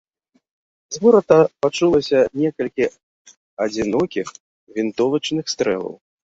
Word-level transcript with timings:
З 0.93 1.01
горада 1.03 1.35
пачулася 1.65 2.19
некалькі 2.43 2.85
адзінокіх 3.67 4.27
вінтовачных 4.79 5.45
стрэлаў. 5.55 5.95